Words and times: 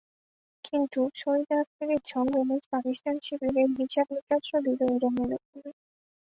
কিন্তু 0.63 0.99
শহীদ 1.15 1.49
আফ্রিদির 1.57 2.01
ঝোড়ো 2.09 2.33
ইনিংস 2.41 2.65
পাকিস্তান 2.73 3.15
শিবিরের 3.25 3.69
হিসাব-নিকাশও 3.79 4.57
দিল 4.65 4.79
এলোমেলো 4.89 5.37
করে। 5.43 5.69